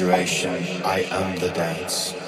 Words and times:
exaggeration, 0.00 0.82
I 0.82 1.00
am 1.10 1.36
the 1.36 1.50
dance. 1.50 2.19